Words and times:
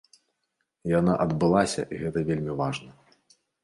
Яна 0.99 1.13
адбылася 1.27 1.87
і 1.93 2.03
гэта 2.03 2.19
вельмі 2.35 2.61
важна. 2.67 2.91